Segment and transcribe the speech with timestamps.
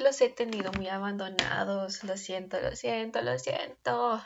[0.00, 2.02] los he tenido muy abandonados.
[2.04, 4.22] Lo siento, lo siento, lo siento.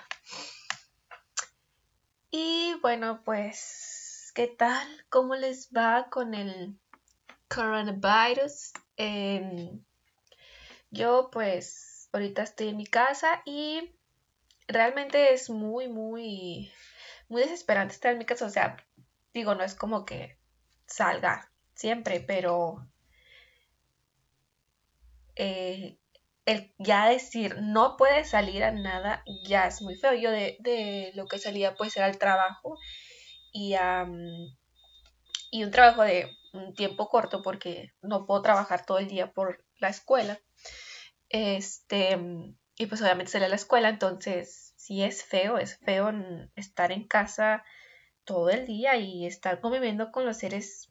[2.30, 4.88] Y bueno, pues, ¿qué tal?
[5.08, 6.78] ¿Cómo les va con el
[7.48, 8.72] coronavirus?
[8.96, 9.84] Em,
[10.90, 13.96] yo pues ahorita estoy en mi casa y
[14.66, 16.72] realmente es muy, muy,
[17.28, 18.46] muy desesperante estar en mi casa.
[18.46, 18.76] O sea,
[19.32, 20.38] digo, no es como que
[20.86, 22.88] salga siempre, pero
[25.36, 25.98] eh,
[26.46, 30.14] el ya decir no puede salir a nada ya es muy feo.
[30.14, 32.78] Yo de, lo que salía pues era el trabajo
[33.52, 33.74] y,
[35.50, 39.64] y un trabajo de un tiempo corto porque no puedo trabajar todo el día por
[39.78, 40.40] la escuela.
[41.28, 42.18] Este,
[42.76, 46.12] y pues obviamente salía a la escuela, entonces sí es feo, es feo
[46.56, 47.64] estar en casa
[48.24, 50.90] todo el día y estar conviviendo con los seres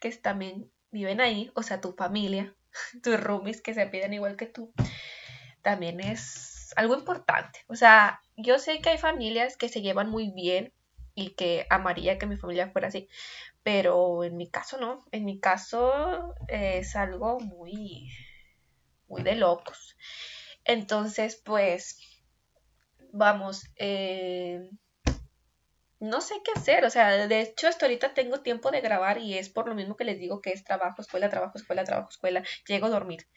[0.00, 2.56] que también viven ahí, o sea, tu familia,
[3.02, 4.72] tus roomies que se piden igual que tú,
[5.62, 7.60] también es algo importante.
[7.68, 10.72] O sea, yo sé que hay familias que se llevan muy bien
[11.14, 13.08] y que amaría que mi familia fuera así,
[13.62, 18.10] pero en mi caso no, en mi caso es algo muy,
[19.08, 19.96] muy de locos.
[20.64, 21.98] Entonces, pues,
[23.12, 24.70] vamos, eh,
[26.02, 29.38] no sé qué hacer, o sea, de hecho hasta ahorita tengo tiempo de grabar y
[29.38, 32.42] es por lo mismo que les digo que es trabajo, escuela, trabajo, escuela, trabajo, escuela,
[32.66, 33.28] llego a dormir.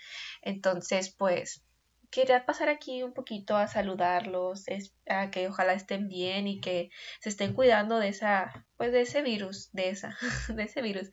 [0.42, 1.64] Entonces, pues,
[2.10, 4.66] quería pasar aquí un poquito a saludarlos,
[5.08, 9.22] a que ojalá estén bien y que se estén cuidando de esa, pues de ese
[9.22, 10.18] virus, de esa,
[10.50, 11.12] de ese virus,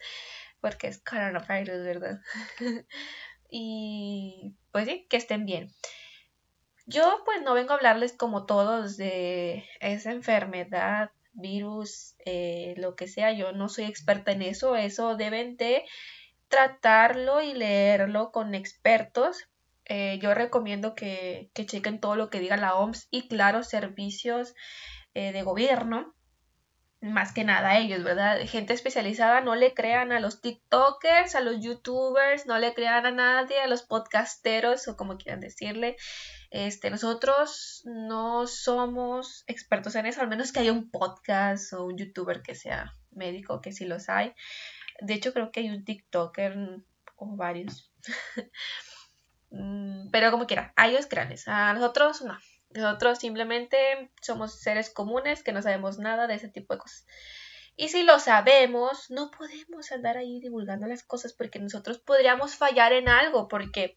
[0.63, 2.21] porque es coronavirus, ¿verdad?
[3.51, 5.69] y pues sí, que estén bien.
[6.87, 13.09] Yo pues no vengo a hablarles como todos de esa enfermedad virus, eh, lo que
[13.09, 15.85] sea, yo no soy experta en eso, eso deben de
[16.49, 19.49] tratarlo y leerlo con expertos.
[19.87, 24.55] Eh, yo recomiendo que, chequen todo lo que diga la OMS y claro, servicios
[25.15, 26.15] eh, de gobierno,
[27.01, 28.39] más que nada ellos, ¿verdad?
[28.47, 33.11] Gente especializada, no le crean a los TikTokers, a los YouTubers, no le crean a
[33.11, 35.97] nadie, a los podcasteros o como quieran decirle.
[36.53, 41.97] Este, nosotros no somos expertos en eso, al menos que haya un podcast o un
[41.97, 44.35] youtuber que sea médico, que sí los hay.
[45.01, 46.83] De hecho, creo que hay un TikToker
[47.17, 47.91] o varios.
[49.55, 52.39] Mm, pero como quiera, a ellos grandes, a nosotros no.
[52.71, 57.07] Nosotros simplemente somos seres comunes que no sabemos nada de ese tipo de cosas.
[57.77, 62.95] Y si lo sabemos, no podemos andar ahí divulgando las cosas porque nosotros podríamos fallar
[62.95, 63.95] en algo, porque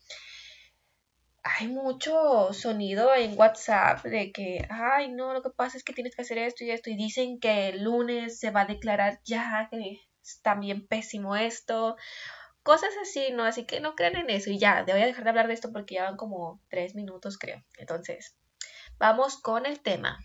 [1.47, 6.15] hay mucho sonido en WhatsApp de que, ay, no, lo que pasa es que tienes
[6.15, 9.67] que hacer esto y esto, y dicen que el lunes se va a declarar ya,
[9.69, 11.97] que está bien pésimo esto,
[12.63, 13.43] cosas así, ¿no?
[13.45, 15.71] Así que no crean en eso y ya, voy a dejar de hablar de esto
[15.71, 17.63] porque ya van como tres minutos, creo.
[17.77, 18.35] Entonces,
[18.97, 20.17] vamos con el tema.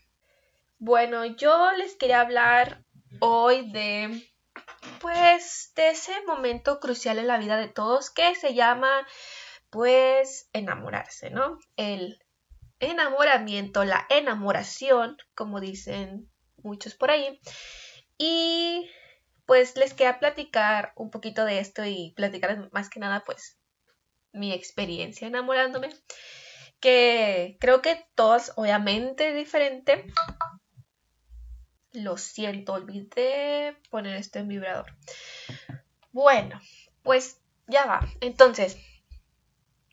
[0.78, 2.82] Bueno, yo les quería hablar
[3.20, 4.26] hoy de,
[5.02, 9.06] pues, de ese momento crucial en la vida de todos que se llama
[9.70, 11.58] pues enamorarse, ¿no?
[11.76, 12.18] El
[12.80, 16.30] enamoramiento, la enamoración, como dicen
[16.62, 17.40] muchos por ahí.
[18.18, 18.90] Y
[19.46, 23.58] pues les quería platicar un poquito de esto y platicar más que nada pues
[24.32, 25.90] mi experiencia enamorándome,
[26.78, 30.06] que creo que todos obviamente diferente.
[31.92, 34.94] Lo siento, olvidé poner esto en vibrador.
[36.12, 36.60] Bueno,
[37.02, 38.00] pues ya va.
[38.20, 38.76] Entonces,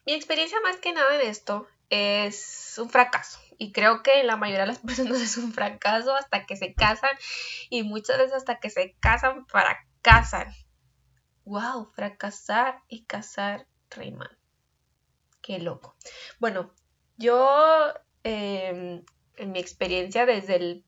[0.08, 3.40] mi experiencia más que nada en esto es un fracaso.
[3.58, 7.12] Y creo que la mayoría de las personas es un fracaso hasta que se casan
[7.70, 10.56] y muchas veces hasta que se casan fracasan.
[11.44, 11.92] ¡Wow!
[11.94, 14.30] Fracasar y casar Rayman.
[15.42, 15.98] Qué loco.
[16.40, 16.74] Bueno,
[17.18, 19.04] yo em,
[19.36, 20.86] en mi experiencia desde el,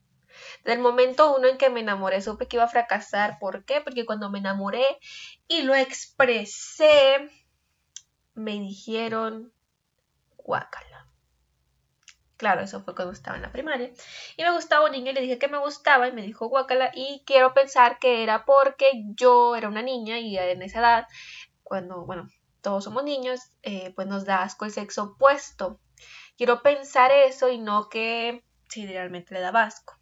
[0.64, 3.38] desde el momento uno en que me enamoré supe que iba a fracasar.
[3.38, 3.82] ¿Por qué?
[3.82, 4.86] Porque cuando me enamoré
[5.46, 7.30] y lo expresé
[8.40, 9.52] me dijeron
[10.36, 11.06] guácala.
[12.36, 13.92] Claro, eso fue cuando estaba en la primaria.
[14.36, 16.90] Y me gustaba un niño y le dije que me gustaba y me dijo guácala.
[16.94, 21.08] Y quiero pensar que era porque yo era una niña y en esa edad,
[21.62, 22.28] cuando, bueno,
[22.62, 25.80] todos somos niños, eh, pues nos da asco el sexo opuesto.
[26.38, 29.98] Quiero pensar eso y no que si realmente le da asco.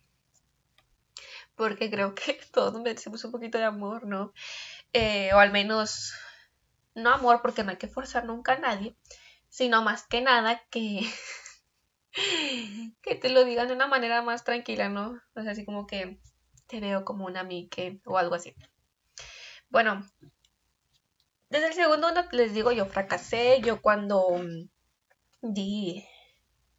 [1.56, 4.32] Porque creo que todos merecemos un poquito de amor, ¿no?
[4.92, 6.14] Eh, o al menos
[6.98, 8.96] no amor porque no hay que forzar nunca a nadie,
[9.48, 11.00] sino más que nada que,
[13.02, 15.20] que te lo digan de una manera más tranquila, ¿no?
[15.34, 16.20] O sea, así como que
[16.66, 18.54] te veo como una amiga o algo así.
[19.70, 20.06] Bueno,
[21.50, 23.60] desde el segundo uno les digo, yo fracasé.
[23.62, 24.68] Yo cuando mm,
[25.40, 26.04] di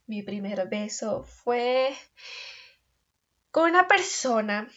[0.05, 1.95] mi primer beso fue
[3.51, 4.69] con una persona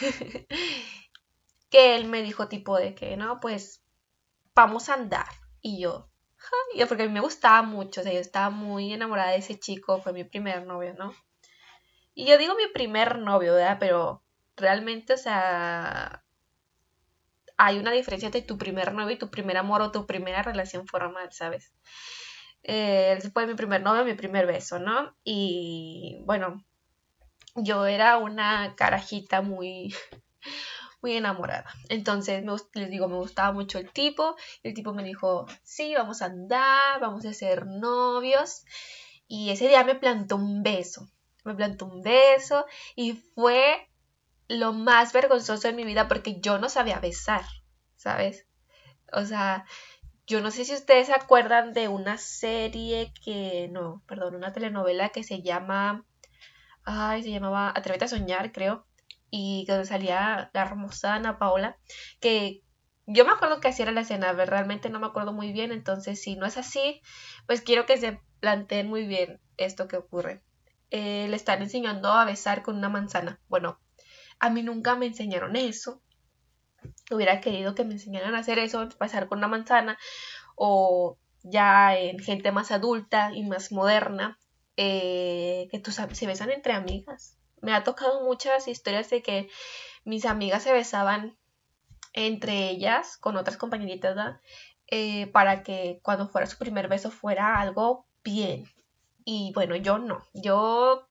[1.70, 3.82] que él me dijo tipo de que, no, pues
[4.60, 5.26] vamos a andar.
[5.62, 6.10] Y yo,
[6.76, 9.58] yo porque a mí me gustaba mucho, o sea, yo estaba muy enamorada de ese
[9.58, 11.14] chico, fue mi primer novio, ¿no?
[12.14, 13.78] Y yo digo mi primer novio, ¿verdad?
[13.80, 14.22] Pero
[14.56, 16.24] realmente, o sea,
[17.56, 20.86] hay una diferencia entre tu primer novio y tu primer amor o tu primera relación
[20.86, 21.72] formal, ¿sabes?
[22.62, 25.16] Eh, fue mi primer novio, mi primer beso, ¿no?
[25.24, 26.64] Y bueno,
[27.54, 29.94] yo era una carajita muy,
[31.02, 31.64] muy enamorada.
[31.88, 32.44] Entonces,
[32.74, 34.36] les digo, me gustaba mucho el tipo.
[34.62, 38.64] El tipo me dijo, sí, vamos a andar, vamos a ser novios.
[39.26, 41.08] Y ese día me plantó un beso.
[41.44, 42.66] Me plantó un beso
[42.96, 43.88] y fue
[44.48, 47.44] lo más vergonzoso de mi vida porque yo no sabía besar,
[47.96, 48.46] ¿sabes?
[49.12, 49.64] O sea,
[50.26, 55.08] yo no sé si ustedes se acuerdan de una serie que, no, perdón, una telenovela
[55.10, 56.04] que se llama,
[56.84, 58.89] ay, se llamaba Atrévete a soñar, creo
[59.30, 61.76] y donde salía la hermosa Ana Paola,
[62.20, 62.62] que
[63.06, 66.20] yo me acuerdo que así era la escena, realmente no me acuerdo muy bien, entonces
[66.20, 67.00] si no es así,
[67.46, 70.42] pues quiero que se planteen muy bien esto que ocurre.
[70.90, 73.40] Eh, le están enseñando a besar con una manzana.
[73.48, 73.80] Bueno,
[74.38, 76.02] a mí nunca me enseñaron eso.
[77.10, 79.98] Hubiera querido que me enseñaran a hacer eso, besar con una manzana,
[80.56, 84.38] o ya en gente más adulta y más moderna,
[84.76, 89.50] eh, que tú se besan entre amigas me ha tocado muchas historias de que
[90.04, 91.36] mis amigas se besaban
[92.12, 94.16] entre ellas con otras compañeritas
[94.88, 98.64] eh, para que cuando fuera su primer beso fuera algo bien.
[99.24, 100.26] Y bueno, yo no.
[100.34, 101.08] Yo,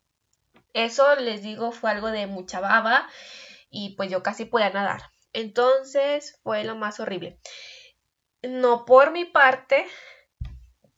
[0.74, 3.08] eso les digo, fue algo de mucha baba
[3.70, 5.04] y pues yo casi podía nadar.
[5.32, 7.40] Entonces fue lo más horrible.
[8.42, 9.86] No por mi parte,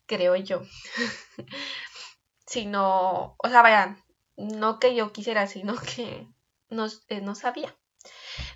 [0.06, 0.62] creo yo,
[2.48, 4.02] sino, o sea, vayan,
[4.42, 6.28] no que yo quisiera, sino que
[6.70, 7.76] no, eh, no sabía.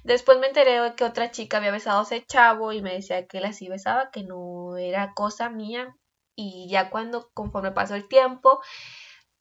[0.03, 3.27] Después me enteré de que otra chica había besado a ese chavo y me decía
[3.27, 5.95] que él así besaba, que no era cosa mía.
[6.35, 8.61] Y ya cuando, conforme pasó el tiempo,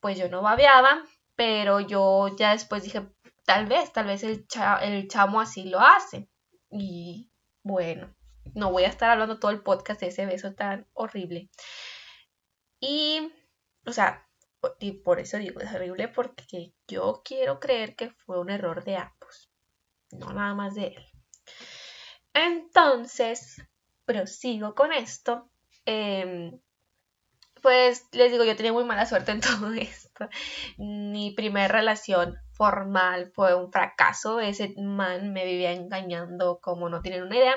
[0.00, 1.02] pues yo no babeaba,
[1.36, 3.08] pero yo ya después dije,
[3.44, 4.46] tal vez, tal vez el,
[4.82, 6.28] el chamo así lo hace.
[6.70, 7.30] Y
[7.62, 8.14] bueno,
[8.54, 11.50] no voy a estar hablando todo el podcast de ese beso tan horrible.
[12.80, 13.32] Y,
[13.86, 14.23] o sea,
[14.78, 18.96] y por eso digo, es horrible porque yo quiero creer que fue un error de
[18.96, 19.50] ambos,
[20.12, 21.06] no nada más de él.
[22.32, 23.62] Entonces,
[24.04, 25.50] prosigo con esto.
[25.86, 26.58] Em,
[27.64, 30.28] pues les digo, yo tenía muy mala suerte en todo esto.
[30.76, 34.38] Mi primera relación formal fue un fracaso.
[34.38, 37.54] Ese man me vivía engañando como no tienen una idea.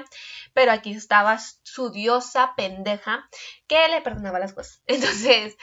[0.53, 3.27] Pero aquí estaba su diosa pendeja
[3.67, 4.81] que le perdonaba las cosas.
[4.87, 5.57] Entonces,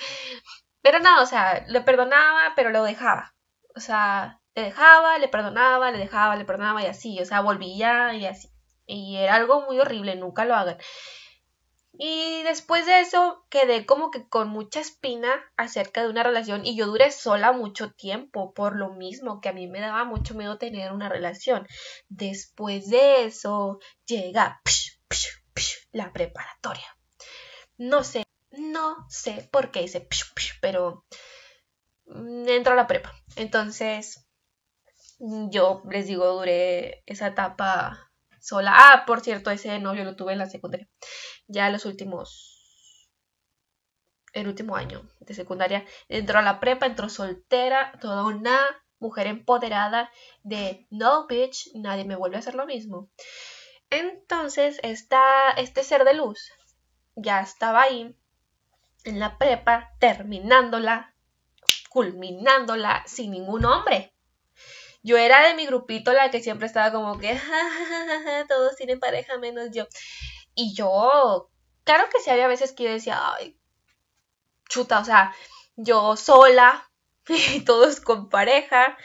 [0.84, 3.34] pero nada, o sea, le perdonaba, pero lo dejaba.
[3.74, 7.18] O sea, le dejaba, le perdonaba, le dejaba, le perdonaba y así.
[7.20, 8.50] O sea, volvía y así.
[8.84, 10.76] Y era algo muy horrible, nunca lo hagan.
[11.94, 16.76] Y después de eso quedé como que con mucha espina acerca de una relación y
[16.76, 20.58] yo duré sola mucho tiempo por lo mismo que a mí me daba mucho miedo
[20.58, 21.66] tener una relación.
[22.10, 24.60] Después de eso llega
[25.92, 26.94] la preparatoria.
[27.78, 28.24] No sé,
[28.58, 30.06] no sé por qué dice,
[30.60, 31.04] pero
[32.06, 33.12] mm, entro a la prepa.
[33.36, 34.26] Entonces,
[35.18, 38.72] yo les digo, duré esa etapa sola.
[38.74, 40.88] Ah, por cierto, ese novio lo tuve en la secundaria.
[41.46, 42.54] Ya los últimos
[44.34, 48.58] el último año de secundaria, entró a la prepa, entró soltera, toda una
[48.98, 50.10] mujer empoderada
[50.42, 53.10] de no, bitch, nadie me vuelve a hacer lo mismo.
[53.90, 56.50] Entonces, esta, este ser de luz
[57.14, 58.16] ya estaba ahí
[59.04, 61.14] en la prepa, terminándola,
[61.90, 64.14] culminándola sin ningún hombre.
[65.02, 67.38] Yo era de mi grupito la que siempre estaba como que
[68.48, 69.86] todos tienen pareja menos yo.
[70.54, 71.50] Y yo,
[71.84, 73.58] claro que sí había veces que yo decía, ay,
[74.68, 75.34] chuta, o sea,
[75.76, 76.90] yo sola
[77.28, 78.96] y todos con pareja,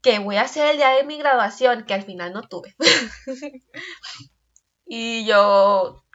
[0.00, 2.76] que voy a hacer el día de mi graduación, que al final no tuve.
[4.86, 6.05] y yo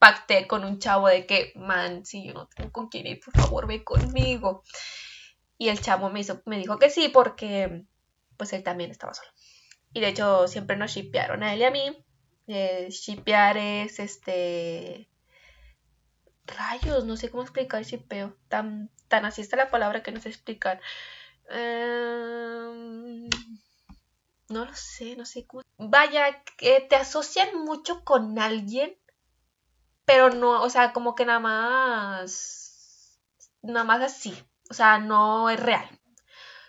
[0.00, 3.34] pacté con un chavo de que, man, si yo no tengo con quién ir, por
[3.34, 4.64] favor, ve conmigo.
[5.58, 7.84] Y el chavo me, hizo, me dijo que sí porque,
[8.38, 9.28] pues, él también estaba solo.
[9.92, 12.04] Y de hecho, siempre nos shipearon a él y a mí.
[12.46, 15.06] Eh, shipear es, este...
[16.46, 18.34] Rayos, no sé cómo explicar shipeo.
[18.48, 20.34] Tan, tan así está la palabra que no sé.
[21.50, 23.28] Em,
[24.48, 25.62] no lo sé, no sé cómo.
[25.76, 28.96] Vaya, que te asocian mucho con alguien
[30.04, 33.20] pero no, o sea, como que nada más,
[33.62, 34.34] nada más así,
[34.70, 35.88] o sea, no es real.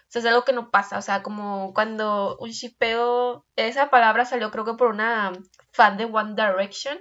[0.08, 4.26] O sea, es algo que no pasa, o sea, como cuando un shipeo, esa palabra
[4.26, 5.32] salió creo que por una
[5.72, 6.98] fan de One Direction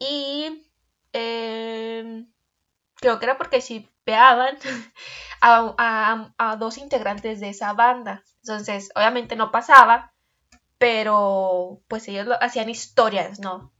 [0.00, 0.66] y
[1.12, 2.26] eh,
[2.96, 4.56] creo que era porque shipeaban
[5.40, 8.22] a, a, dos integrantes de esa banda.
[8.42, 10.12] Entonces, obviamente no pasaba,
[10.78, 13.72] pero pues ellos lo, hacían historias, ¿no?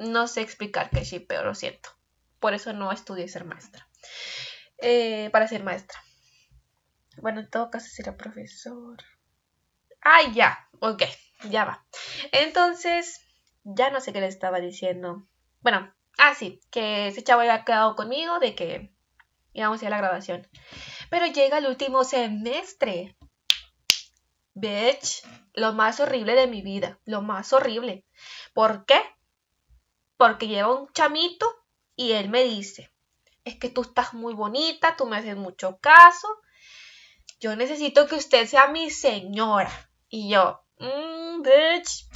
[0.00, 1.90] No sé explicar qué shipeo, lo siento.
[2.38, 3.86] Por eso no estudié ser maestra.
[4.78, 6.02] Eh, para ser maestra.
[7.18, 8.96] Bueno, en todo caso será profesor.
[10.00, 10.70] Ah, ya.
[10.80, 11.02] Ok,
[11.50, 11.86] ya va.
[12.32, 13.20] Entonces,
[13.62, 15.28] ya no sé qué le estaba diciendo.
[15.60, 18.94] Bueno, ah, sí, que ese chavo había quedado conmigo de que
[19.52, 20.48] íbamos a ir a la grabación.
[21.10, 23.18] Pero llega el último semestre.
[24.54, 28.06] Bitch, lo más horrible de mi vida, lo más horrible.
[28.54, 28.98] ¿Por qué?
[30.20, 31.46] Porque lleva un chamito
[31.96, 32.92] y él me dice,
[33.42, 36.28] es que tú estás muy bonita, tú me haces mucho caso,
[37.40, 39.72] yo necesito que usted sea mi señora.
[40.10, 42.06] Y yo, mmm, bitch,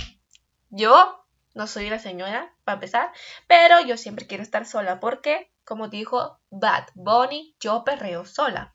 [0.69, 3.11] yo no soy una señora, para empezar,
[3.47, 8.75] pero yo siempre quiero estar sola porque, como dijo Bad Bunny, yo perreo sola.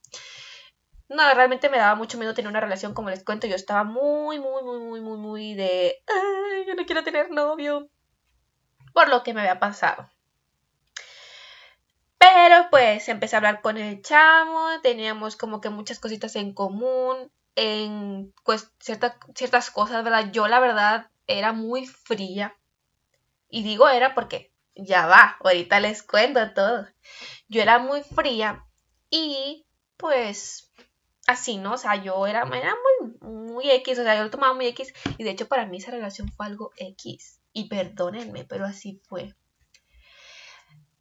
[1.08, 4.40] No, realmente me daba mucho miedo tener una relación, como les cuento, yo estaba muy,
[4.40, 7.92] muy, muy, muy, muy, muy de, Ay, yo no quiero tener novio,
[9.00, 10.10] por lo que me había pasado.
[12.18, 17.32] Pero pues empecé a hablar con el chamo, teníamos como que muchas cositas en común,
[17.56, 20.34] en pues, ciertas cosas, ¿verdad?
[20.34, 22.58] Yo la verdad era muy fría
[23.48, 26.86] y digo era porque ya va, ahorita les cuento todo.
[27.48, 28.66] Yo era muy fría
[29.10, 29.66] y
[29.96, 30.74] pues
[31.26, 31.76] así, ¿no?
[31.76, 34.94] O sea, yo era, era muy, muy X, o sea, yo lo tomaba muy X
[35.18, 37.39] y de hecho para mí esa relación fue algo X.
[37.60, 39.36] Y perdónenme, pero así fue.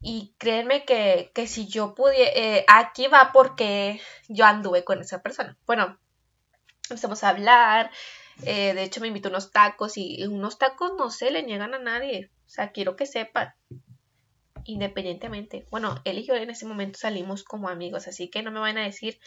[0.01, 5.57] Y créanme que, si yo pudiera, eh, aquí va porque yo anduve con esa persona.
[5.65, 5.97] Bueno,
[6.89, 7.91] empezamos a hablar,
[8.43, 11.79] eh, de hecho me invitó unos tacos y unos tacos no se le niegan a
[11.79, 12.29] nadie.
[12.45, 13.53] O sea, quiero que sepan.
[14.65, 15.65] Independientemente.
[15.71, 18.77] Bueno, él y yo en ese momento salimos como amigos, así que no me van
[18.77, 19.17] a decir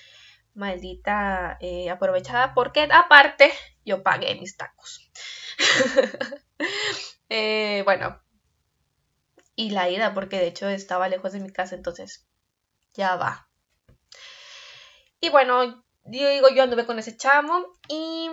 [0.52, 3.50] maldita eh, aprovechada, porque aparte
[3.86, 5.10] yo pagué mis tacos.
[7.34, 8.20] Eh, bueno,
[9.56, 12.26] y la ida, porque de hecho estaba lejos de mi casa, entonces
[12.92, 13.48] ya va.
[15.18, 18.28] Y bueno, yo digo, yo anduve con ese chamo y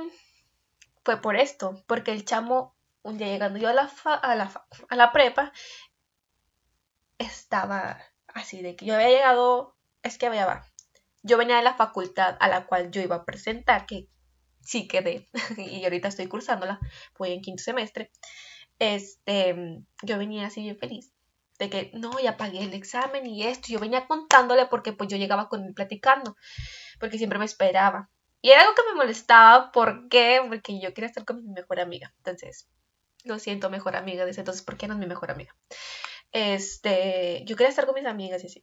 [1.05, 4.95] fue por esto, porque el chamo un día llegando yo a la, a la, a
[4.97, 5.53] la prepa,
[7.19, 10.65] estaba así de que yo había llegado, es que había va.
[11.23, 14.09] Yo venía de la facultad a la cual yo iba a presentar, que
[14.61, 16.81] sí quedé, y ahorita estoy cursándola,
[17.17, 18.11] voy en quinto semestre.
[18.79, 21.11] Este, yo venía así bien feliz
[21.59, 23.67] de que no, ya pagué el examen y esto.
[23.69, 26.35] Yo venía contándole porque pues yo llegaba con él platicando,
[26.99, 28.09] porque siempre me esperaba.
[28.41, 30.41] Y era algo que me molestaba, ¿por qué?
[30.47, 32.13] Porque yo quería estar con mi mejor amiga.
[32.17, 32.69] Entonces,
[33.25, 34.25] lo siento, mejor amiga.
[34.25, 35.53] Dice, entonces, ¿por qué no es mi mejor amiga?
[36.31, 38.61] Este, yo quería estar con mis amigas y así.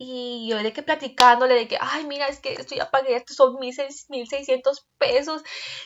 [0.00, 3.34] Y yo de que platicándole de que, ay, mira, es que esto ya pagué, esto
[3.34, 5.42] son 1600 pesos.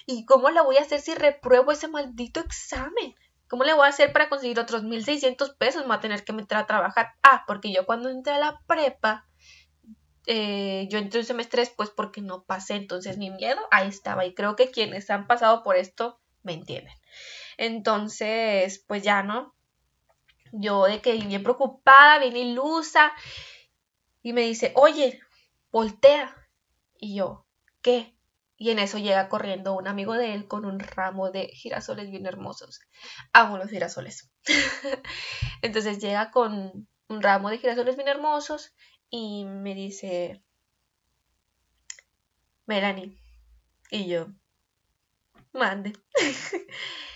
[0.06, 3.14] ¿Y cómo la voy a hacer si repruebo ese maldito examen?
[3.48, 5.82] ¿Cómo le voy a hacer para conseguir otros 1600 pesos?
[5.82, 7.14] Me voy a tener que meter a trabajar.
[7.22, 9.26] Ah, porque yo cuando entré a la prepa,
[10.26, 14.26] eh, yo entré un semestre después porque no pasé, entonces mi miedo ahí estaba.
[14.26, 16.94] Y creo que quienes han pasado por esto me entienden.
[17.56, 19.54] Entonces, pues ya, ¿no?
[20.52, 23.12] Yo de que bien preocupada, bien ilusa,
[24.22, 25.20] y me dice, oye,
[25.70, 26.36] voltea.
[26.98, 27.46] Y yo,
[27.80, 28.16] ¿qué?
[28.56, 32.26] Y en eso llega corriendo un amigo de él con un ramo de girasoles bien
[32.26, 32.80] hermosos.
[33.32, 34.30] Amo los girasoles.
[35.62, 38.72] Entonces llega con un ramo de girasoles bien hermosos
[39.10, 40.44] y me dice,
[42.66, 43.18] Melanie.
[43.90, 44.28] Y yo,
[45.52, 45.92] mande.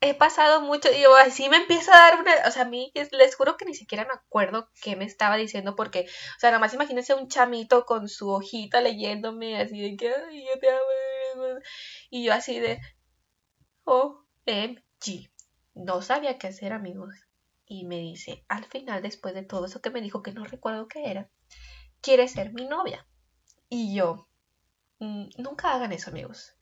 [0.00, 2.92] he pasado mucho, y yo así me empieza a dar una, o sea, a mí
[2.94, 6.60] les juro que ni siquiera me acuerdo qué me estaba diciendo porque, o sea, nada
[6.60, 11.60] más imagínense un chamito con su hojita leyéndome así de que, ay, yo te amo,
[12.10, 12.80] y yo así de,
[13.84, 15.30] OMG,
[15.74, 17.14] no sabía qué hacer, amigos,
[17.66, 20.88] y me dice, al final, después de todo eso que me dijo que no recuerdo
[20.88, 21.30] qué era,
[22.02, 23.06] quiere ser mi novia,
[23.70, 24.28] y yo,
[24.98, 26.54] mm, nunca hagan eso, amigos,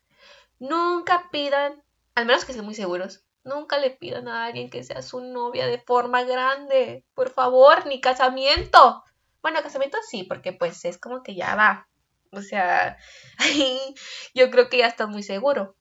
[0.60, 1.82] nunca pidan
[2.14, 5.66] al menos que estén muy seguros, Nunca le pidan a alguien que sea su novia
[5.66, 7.04] de forma grande.
[7.14, 9.04] Por favor, ni casamiento.
[9.42, 11.86] Bueno, casamiento sí, porque pues es como que ya va.
[12.32, 12.96] O sea,
[14.34, 15.76] yo creo que ya está muy seguro.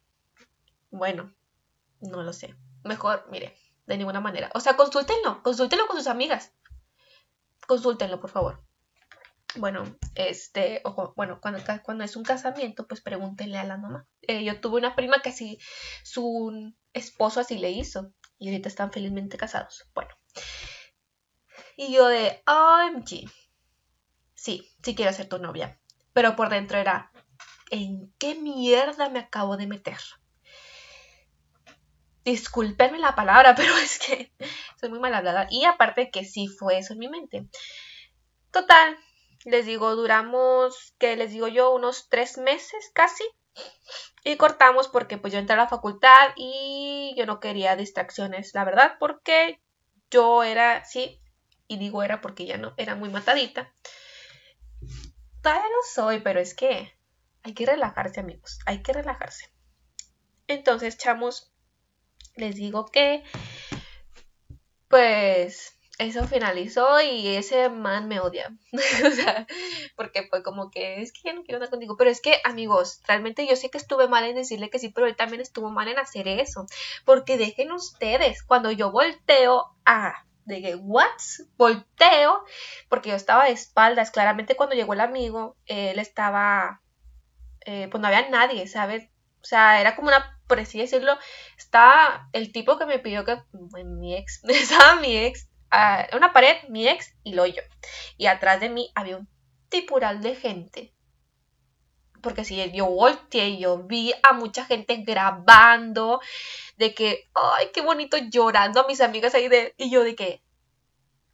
[0.92, 1.34] Bueno,
[2.02, 2.54] no lo sé.
[2.84, 4.50] Mejor, mire, de ninguna manera.
[4.54, 6.52] O sea, consúltenlo, consúltenlo con sus amigas.
[7.66, 8.62] Consúltenlo, por favor.
[9.56, 9.84] Bueno,
[10.16, 10.82] este,
[11.16, 14.08] bueno, cuando, cuando es un casamiento, pues pregúntenle a la mamá.
[14.22, 15.60] Eh, yo tuve una prima que así,
[16.04, 18.12] su esposo así le hizo.
[18.40, 19.86] Y ahorita están felizmente casados.
[19.94, 20.12] Bueno.
[21.78, 23.30] Y yo de, OMG.
[24.34, 25.80] Sí, sí quiero ser tu novia.
[26.14, 27.12] Pero por dentro era,
[27.70, 29.98] ¿en qué mierda me acabo de meter?
[32.26, 34.34] Disculpenme la palabra, pero es que
[34.80, 35.48] soy muy mal hablada.
[35.50, 37.48] Y aparte que sí fue eso en mi mente.
[38.52, 38.98] Total,
[39.46, 43.24] les digo, duramos, que les digo yo, unos tres meses casi.
[44.24, 48.64] Y cortamos porque pues yo entré a la facultad y yo no quería distracciones, la
[48.64, 49.62] verdad, porque
[50.10, 51.22] yo era, sí,
[51.68, 53.74] y digo era porque ya no, era muy matadita.
[55.42, 56.98] Todavía no soy, pero es que
[57.44, 59.50] hay que relajarse, amigos, hay que relajarse.
[60.48, 61.54] Entonces, chamos,
[62.36, 63.24] les digo que,
[64.88, 68.52] pues, eso finalizó y ese man me odia.
[69.08, 69.46] o sea,
[69.96, 71.96] porque fue como que es que ya no quiero andar contigo.
[71.98, 75.08] Pero es que, amigos, realmente yo sé que estuve mal en decirle que sí, pero
[75.08, 76.66] él también estuvo mal en hacer eso.
[77.06, 80.26] Porque dejen ustedes, cuando yo volteo a.
[80.46, 81.08] De que, ¿what?
[81.58, 82.44] Volteo,
[82.90, 84.12] porque yo estaba de espaldas.
[84.12, 86.82] Claramente, cuando llegó el amigo, él estaba.
[87.66, 89.06] Eh, pues no había nadie, ¿sabes?
[89.42, 91.18] O sea, era como una, por así decirlo,
[91.58, 93.38] estaba el tipo que me pidió que,
[93.86, 95.48] mi ex, estaba mi ex
[96.14, 97.62] una pared, mi ex y lo yo.
[98.18, 99.28] Y atrás de mí había un
[99.70, 100.94] tipural de gente.
[102.22, 106.22] Porque si yo volteé y yo vi a mucha gente grabando,
[106.78, 110.42] de que, ay, qué bonito, llorando a mis amigas ahí de, y yo de que,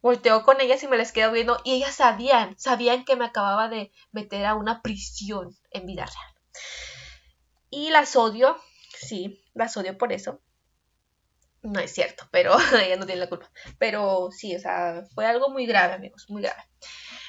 [0.02, 3.68] volteo con ellas y me les quedo viendo y ellas sabían, sabían que me acababa
[3.68, 6.34] de meter a una prisión en vida real.
[7.70, 8.56] Y las odio,
[8.94, 10.40] sí, las odio por eso.
[11.62, 13.50] No es cierto, pero ella no tiene la culpa.
[13.78, 16.62] Pero sí, o sea, fue algo muy grave, amigos, muy grave.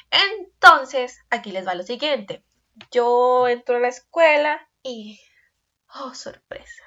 [0.10, 2.44] Entonces, aquí les va lo siguiente.
[2.92, 5.20] Yo entro a la escuela y...
[5.96, 6.84] Oh, sorpresa.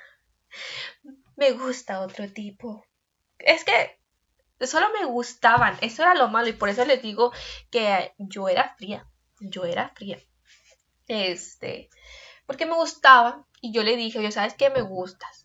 [1.37, 2.87] Me gusta otro tipo.
[3.39, 4.01] Es que
[4.67, 5.77] solo me gustaban.
[5.83, 7.33] Eso era lo malo y por eso les digo
[7.71, 9.07] que yo era fría.
[9.41, 10.19] Yo era fría.
[11.07, 11.91] Este,
[12.47, 15.44] porque me gustaba y yo le dije, yo sabes que me gustas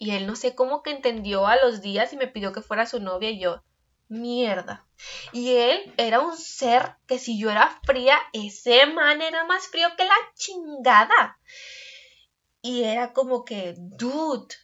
[0.00, 2.86] y él no sé cómo que entendió a los días y me pidió que fuera
[2.86, 3.62] su novia y yo,
[4.08, 4.86] mierda.
[5.30, 9.88] Y él era un ser que si yo era fría, ese man era más frío
[9.98, 11.38] que la chingada.
[12.62, 14.54] Y era como que, dude,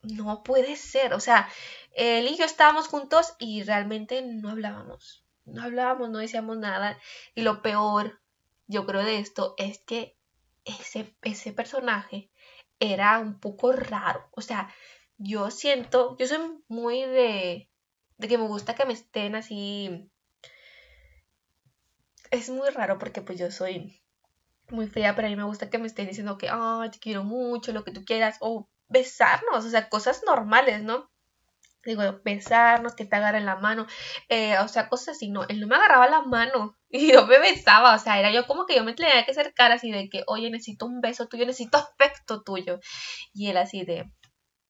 [0.00, 1.12] no puede ser.
[1.12, 1.46] O sea,
[1.92, 5.22] él y yo estábamos juntos y realmente no hablábamos.
[5.44, 6.98] No hablábamos, no decíamos nada.
[7.34, 8.22] Y lo peor,
[8.68, 10.16] yo creo de esto, es que
[10.64, 12.30] ese, ese personaje
[12.80, 14.28] era un poco raro.
[14.32, 14.72] O sea,
[15.18, 16.38] yo siento, yo soy
[16.68, 17.70] muy de,
[18.18, 20.10] de que me gusta que me estén así.
[22.30, 24.02] Es muy raro porque pues yo soy
[24.70, 27.24] muy fea, pero a mí me gusta que me estén diciendo que, ay, te quiero
[27.24, 31.10] mucho, lo que tú quieras, o besarnos, o sea, cosas normales, ¿no?
[31.84, 33.86] digo, besarnos, que te agarren la mano,
[34.28, 37.38] eh, o sea, cosas así, no, él no me agarraba la mano y yo me
[37.38, 40.24] besaba, o sea, era yo como que yo me tenía que acercar así de que,
[40.26, 42.80] oye, necesito un beso tuyo, necesito afecto tuyo,
[43.32, 44.10] y él así de,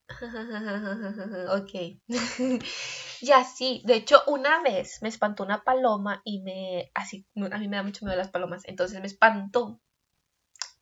[1.50, 2.00] ok,
[3.20, 7.68] y así, de hecho, una vez me espantó una paloma y me, así, a mí
[7.68, 9.80] me da mucho miedo las palomas, entonces me espantó,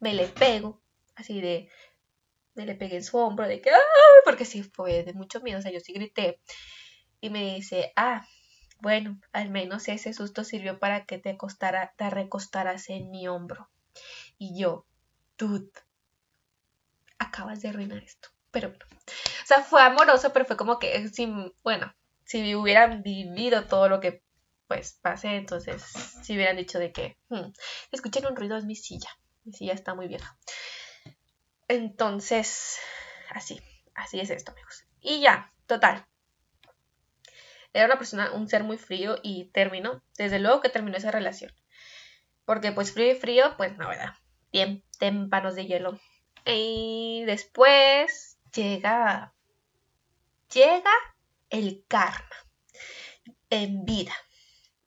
[0.01, 0.83] me le pego,
[1.17, 1.69] así de,
[2.57, 3.71] me le pegué en su hombro de que.
[4.25, 6.41] Porque sí fue de mucho miedo, o sea, yo sí grité.
[7.21, 8.27] Y me dice, ah,
[8.81, 11.37] bueno, al menos ese susto sirvió para que te,
[11.97, 13.69] te recostaras en mi hombro.
[14.39, 14.85] Y yo,
[15.39, 15.71] dude,
[17.19, 18.29] acabas de arruinar esto.
[18.51, 21.27] Pero bueno, o sea, fue amoroso, pero fue como que, si,
[21.63, 24.23] bueno, si hubieran vivido todo lo que
[24.67, 25.83] pues pasé, entonces
[26.23, 27.53] si hubieran dicho de que, hmm,
[27.93, 29.11] escuchen un ruido, es mi silla,
[29.45, 30.37] mi silla está muy vieja.
[31.69, 32.79] Entonces,
[33.31, 33.61] así,
[33.95, 34.85] así es esto, amigos.
[35.01, 36.07] Y ya, total.
[37.73, 41.53] Era una persona, un ser muy frío y terminó, desde luego que terminó esa relación.
[42.45, 44.15] Porque pues frío y frío, pues no, ¿verdad?
[44.53, 45.99] Bien, témpanos de hielo.
[46.45, 49.35] Y después llega,
[50.53, 50.93] llega
[51.51, 52.37] el karma
[53.51, 54.13] en vida.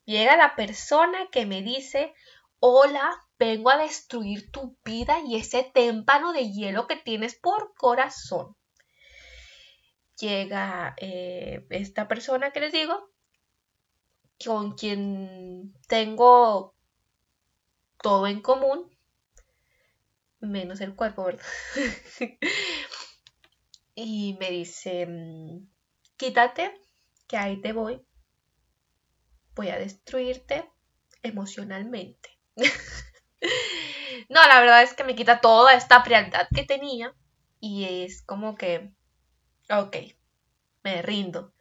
[0.06, 2.13] Llega la persona que me dice,
[2.60, 8.56] hola, vengo a destruir tu vida y ese témpano de hielo que tienes por corazón.
[10.20, 13.10] Llega eh, esta persona que les digo,
[14.44, 16.76] con quien tengo
[18.02, 18.90] todo en común,
[20.40, 21.46] menos el cuerpo, ¿verdad?
[23.96, 25.68] y me dice, mm,
[26.18, 26.74] quítate,
[27.28, 28.02] que ahí te voy.
[29.56, 30.70] Voy a destruirte
[31.22, 32.30] emocionalmente.
[34.30, 37.14] no, la verdad es que me quita toda esta frialdad que tenía
[37.60, 38.92] y es como que,
[39.70, 39.96] ok,
[40.84, 41.54] me rindo.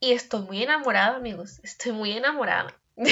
[0.00, 2.74] Y estoy muy enamorada, amigos, estoy muy enamorada.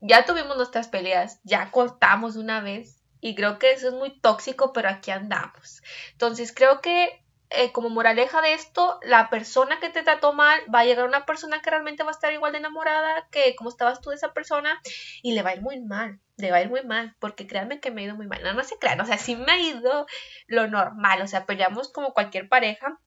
[0.00, 4.72] ya tuvimos nuestras peleas, ya cortamos una vez y creo que eso es muy tóxico,
[4.72, 5.82] pero aquí andamos.
[6.12, 7.19] Entonces creo que
[7.50, 11.26] eh, como moraleja de esto, la persona que te trató mal va a llegar una
[11.26, 14.32] persona que realmente va a estar igual de enamorada que como estabas tú de esa
[14.32, 14.80] persona
[15.22, 17.80] y le va a ir muy mal, le va a ir muy mal, porque créanme
[17.80, 18.40] que me ha ido muy mal.
[18.44, 20.06] No, no se crean, o sea, sí me ha ido
[20.46, 23.00] lo normal, o sea, peleamos como cualquier pareja.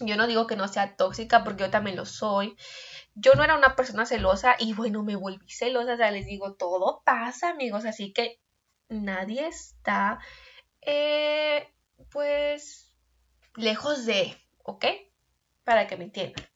[0.00, 2.56] Yo no digo que no sea tóxica porque yo también lo soy.
[3.14, 6.54] Yo no era una persona celosa y bueno, me volví celosa, o sea, les digo,
[6.54, 8.40] todo pasa, amigos, así que
[8.88, 10.18] nadie está,
[10.82, 11.72] eh,
[12.10, 12.87] pues
[13.58, 14.86] lejos de, ¿ok?
[15.64, 16.46] Para que me entiendan.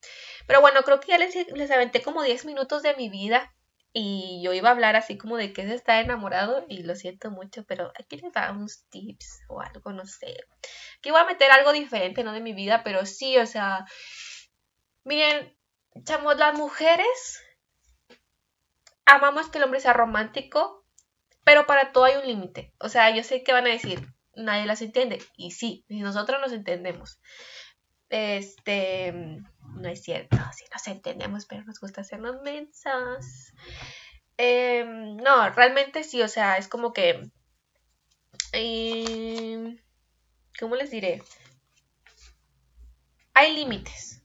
[0.46, 3.54] Pero bueno, creo que ya les, aventé como 10 minutos de mi vida
[3.92, 7.30] y yo iba a hablar así como de que se está enamorado y lo siento
[7.30, 10.36] mucho, pero aquí les da unos tips o algo, no sé.
[10.98, 12.32] Aquí voy a meter algo diferente, ¿no?
[12.32, 13.84] De mi vida, pero sí, o sea,
[15.04, 15.54] miren,
[16.04, 17.42] chamos, las mujeres
[19.04, 20.86] amamos que el hombre sea romántico,
[21.44, 22.72] pero para todo hay un límite.
[22.78, 25.22] O sea, yo sé que van a decir, nadie las entiende.
[25.36, 27.18] Y sí, nosotros nos entendemos.
[28.08, 33.54] Este, no es cierto, sí nos entendemos, pero nos gusta hacernos mensas.
[34.36, 37.30] Em, no, realmente sí, o sea, es como que...
[40.60, 41.22] ¿Cómo les diré?
[43.34, 44.22] Hay límites.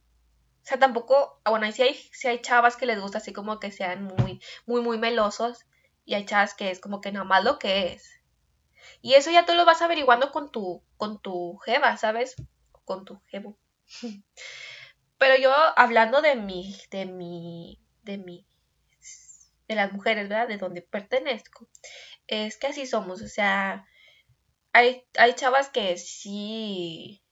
[0.64, 3.58] O sea, tampoco, ah, bueno, sí hay, sí hay chavas que les gusta así como
[3.60, 5.66] que sean muy, muy, muy melosos.
[6.04, 8.17] Y hay chavas que es como que nada más lo que es.
[9.02, 12.36] Y eso ya tú lo vas averiguando con tu, con tu jeva, ¿sabes?
[12.86, 13.58] Con tu jevo.
[15.18, 18.46] Pero yo hablando de mi, de mi, de mi,
[19.68, 20.48] de las mujeres, ¿verdad?
[20.48, 21.68] De donde pertenezco,
[22.28, 23.86] es que así somos, o sea,
[24.74, 27.24] hay, hay chavas que sí,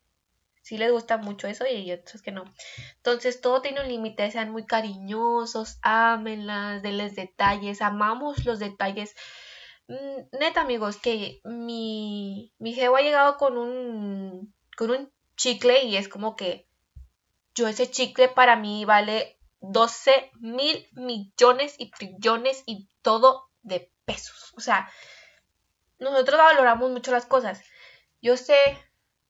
[0.62, 2.44] sí les gusta mucho eso y otras que no.
[2.98, 9.16] Entonces todo tiene un límite, sean muy cariñosos, ámenlas, denles detalles, amamos los detalles
[9.88, 16.36] neta, amigos, que mi, mi ha llegado con un, con un chicle y es como
[16.36, 16.68] que
[17.54, 24.54] yo ese chicle para mí vale 12 mil millones y trillones y todo de pesos.
[24.58, 24.90] O sea,
[26.00, 27.62] nosotros valoramos mucho las cosas.
[28.22, 28.56] Yo sé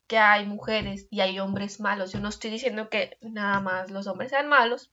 [0.08, 2.12] que hay mujeres y hay hombres malos.
[2.12, 4.92] Yo no estoy diciendo que nada más los hombres sean malos.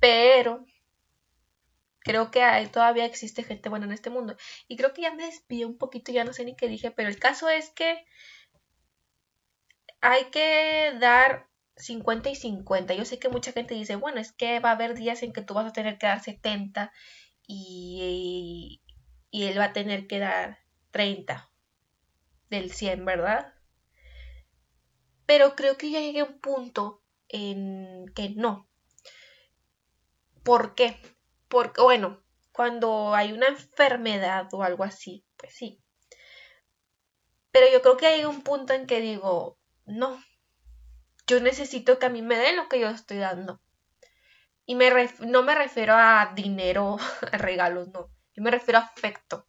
[0.00, 0.64] Pero
[2.04, 2.40] creo que
[2.70, 4.36] todavía existe gente buena en este mundo.
[4.68, 7.08] Y creo que ya me desvié un poquito, ya no sé ni qué dije, pero
[7.08, 8.04] el caso es que
[10.00, 12.94] hay que dar 50 y 50.
[12.94, 15.42] Yo sé que mucha gente dice, bueno, es que va a haber días en que
[15.42, 16.92] tú vas a tener que dar 70
[17.46, 18.82] y,
[19.30, 20.58] y él va a tener que dar
[20.90, 21.50] 30
[22.50, 23.54] del 100, ¿verdad?
[25.26, 28.68] Pero creo que ya llegué a un punto en que no.
[30.42, 31.00] ¿Por qué?
[31.48, 35.82] Porque, bueno, cuando hay una enfermedad o algo así, pues sí.
[37.52, 40.22] Pero yo creo que hay un punto en que digo, no,
[41.26, 43.60] yo necesito que a mí me den lo que yo estoy dando.
[44.66, 46.96] Y me no me refiero a dinero,
[47.32, 48.10] a regalos, no.
[48.34, 49.46] Yo me refiero a afecto.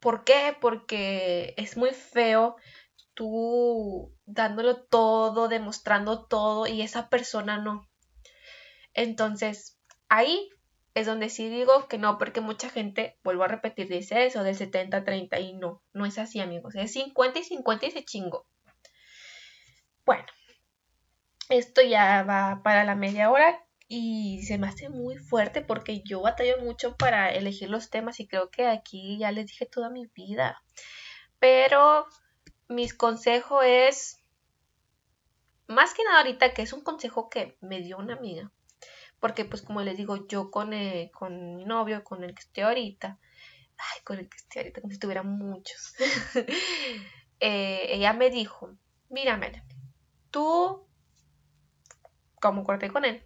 [0.00, 0.56] ¿Por qué?
[0.60, 2.56] Porque es muy feo
[3.14, 7.87] tú dándolo todo, demostrando todo y esa persona no.
[8.98, 10.50] Entonces, ahí
[10.94, 14.58] es donde sí digo que no, porque mucha gente, vuelvo a repetir, dice eso del
[14.58, 16.74] 70-30 y no, no es así, amigos.
[16.74, 18.44] Es 50 y 50 y se chingo.
[20.04, 20.26] Bueno,
[21.48, 26.20] esto ya va para la media hora y se me hace muy fuerte porque yo
[26.20, 30.06] batallo mucho para elegir los temas y creo que aquí ya les dije toda mi
[30.06, 30.60] vida.
[31.38, 32.04] Pero
[32.66, 34.24] mis consejo es,
[35.68, 38.50] más que nada ahorita, que es un consejo que me dio una amiga
[39.20, 42.64] porque pues como les digo, yo con, eh, con mi novio, con el que estoy
[42.64, 43.18] ahorita,
[43.76, 45.94] ay, con el que estoy ahorita, como si tuviera muchos,
[47.40, 48.74] eh, ella me dijo,
[49.08, 49.38] mira,
[50.30, 50.86] tú,
[52.40, 53.22] como corté con él,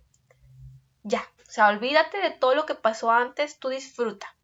[1.02, 4.34] ya, o sea, olvídate de todo lo que pasó antes, tú disfruta.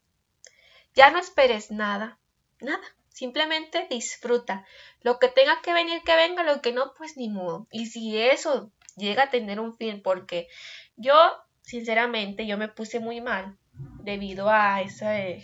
[0.94, 2.18] Ya no esperes nada,
[2.60, 2.82] nada.
[3.08, 4.66] Simplemente disfruta.
[5.02, 7.66] Lo que tenga que venir, que venga, lo que no, pues ni modo.
[7.70, 10.48] Y si eso llega a tener un fin, porque
[10.96, 11.14] yo,
[11.62, 13.56] sinceramente, yo me puse muy mal
[14.02, 15.42] debido a ese,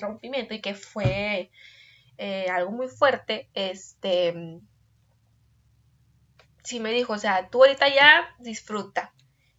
[0.00, 1.50] rompimiento y que fue
[2.18, 3.50] eh, algo muy fuerte.
[3.54, 4.60] Este,
[6.62, 9.12] sí me dijo, o sea, tú ahorita ya disfruta.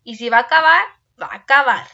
[0.03, 0.85] Y si va a acabar,
[1.21, 1.87] va a acabar.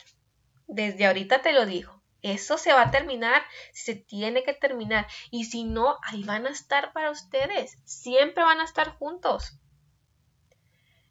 [0.68, 2.02] Desde ahorita te lo digo.
[2.22, 3.42] Eso se va a terminar,
[3.74, 5.08] se tiene que terminar.
[5.32, 7.78] Y si no, ahí van a estar para ustedes.
[7.84, 9.60] Siempre van a estar juntos.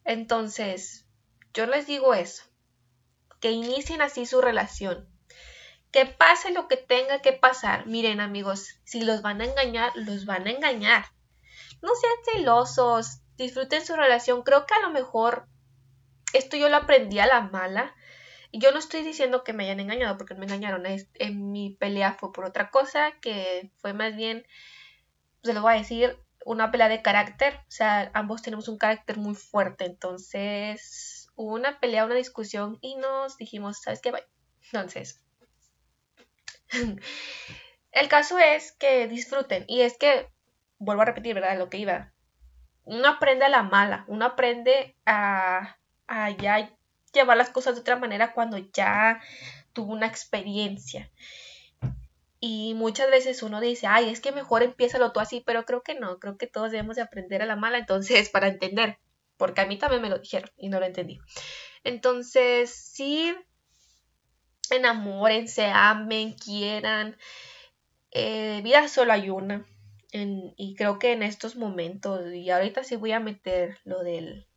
[0.04, 1.06] Entonces,
[1.52, 2.44] yo les digo eso.
[3.40, 5.08] Que inicien así su relación.
[5.90, 7.86] Que pase lo que tenga que pasar.
[7.86, 11.06] Miren amigos, si los van a engañar, los van a engañar.
[11.82, 14.42] No sean celosos, disfruten su relación.
[14.42, 15.48] Creo que a lo mejor
[16.32, 17.94] esto yo lo aprendí a la mala.
[18.52, 20.84] Yo no estoy diciendo que me hayan engañado porque me engañaron.
[20.86, 24.46] En mi pelea fue por otra cosa, que fue más bien,
[25.42, 27.54] se lo voy a decir, una pelea de carácter.
[27.54, 29.84] O sea, ambos tenemos un carácter muy fuerte.
[29.84, 34.12] Entonces, hubo una pelea, una discusión y nos dijimos, ¿sabes qué?
[34.66, 35.20] Entonces,
[37.92, 39.64] el caso es que disfruten.
[39.68, 40.28] Y es que,
[40.78, 41.58] vuelvo a repetir, ¿verdad?
[41.58, 42.12] Lo que iba.
[42.84, 44.04] Uno aprende a la mala.
[44.08, 45.76] Uno aprende a,
[46.06, 46.70] a ya
[47.12, 49.20] llevar las cosas de otra manera cuando ya
[49.72, 51.10] tuvo una experiencia.
[52.40, 55.82] Y muchas veces uno dice, ay, es que mejor empieza lo tú así, pero creo
[55.82, 58.98] que no, creo que todos debemos de aprender a la mala, entonces, para entender,
[59.36, 61.20] porque a mí también me lo dijeron y no lo entendí.
[61.84, 63.34] Entonces, sí,
[64.70, 67.16] enamórense, amen, quieran.
[68.10, 69.66] Eh, vida solo hay una.
[70.12, 74.48] y creo que en estos momentos, y ahorita sí voy a meter lo del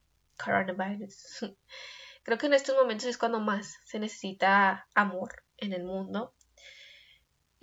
[0.43, 1.39] coronavirus,
[2.23, 6.33] creo que en estos momentos es cuando más se necesita amor en el mundo.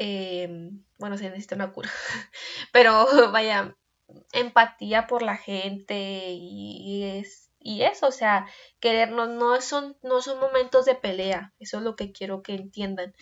[0.03, 1.91] Em, bueno, se necesita una cura,
[2.73, 3.77] pero vaya,
[4.33, 8.47] empatía por la gente y, es, y eso, o sea,
[8.81, 13.13] querernos no son, no son momentos de pelea, eso es lo que quiero que entiendan.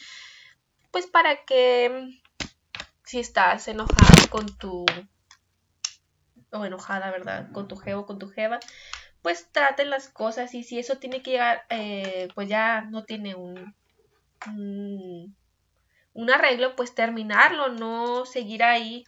[0.93, 2.21] Pues para que
[3.05, 4.87] si estás enojado con tu
[6.53, 7.51] o enojada, ¿verdad?
[7.51, 8.61] Con tu jevo, con tu jeva,
[9.21, 13.35] pues traten las cosas y si eso tiene que llegar, eh, pues ya no tiene
[13.35, 13.75] un
[16.27, 19.05] arreglo, pues terminarlo, no seguir ahí.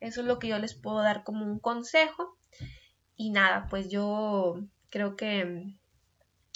[0.00, 2.36] Eso es lo que yo les puedo dar como un consejo.
[3.16, 4.56] Y nada, pues yo
[4.90, 5.76] creo que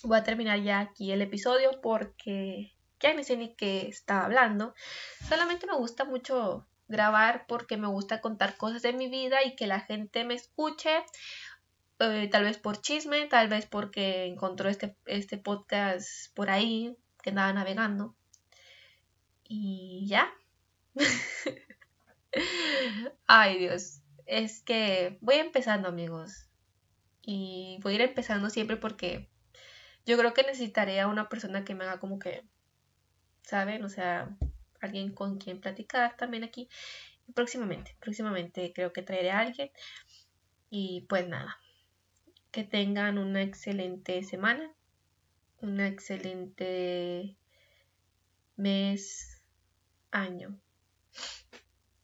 [0.02, 4.74] voy a terminar ya aquí el episodio porque ya no sé ni qué estaba hablando.
[5.28, 9.66] Solamente me gusta mucho grabar porque me gusta contar cosas de mi vida y que
[9.66, 10.90] la gente me escuche.
[12.00, 17.30] Eh, tal vez por chisme, tal vez porque encontró este, este podcast por ahí que
[17.30, 18.14] andaba navegando.
[19.48, 20.32] Y ya.
[23.26, 26.46] Ay Dios, es que voy empezando amigos.
[27.22, 29.28] Y voy a ir empezando siempre porque
[30.06, 32.44] yo creo que necesitaré a una persona que me haga como que,
[33.42, 33.84] ¿saben?
[33.84, 34.36] O sea,
[34.80, 36.68] alguien con quien platicar también aquí.
[37.34, 39.70] próximamente, próximamente creo que traeré a alguien.
[40.70, 41.58] Y pues nada,
[42.50, 44.72] que tengan una excelente semana,
[45.60, 47.36] una excelente
[48.56, 49.37] mes,
[50.10, 50.60] año,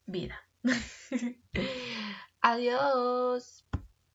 [0.07, 0.40] vida.
[2.40, 3.63] Adiós.